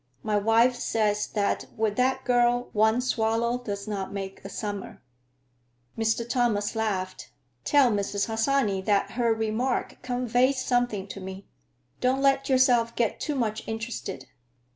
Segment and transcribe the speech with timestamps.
[0.23, 4.99] My wife says that with that girl one swallow does not make a summer."
[5.95, 6.27] Mr.
[6.27, 7.29] Thomas laughed.
[7.65, 8.25] "Tell Mrs.
[8.25, 11.45] Harsanyi that her remark conveys something to me.
[11.99, 14.25] Don't let yourself get too much interested.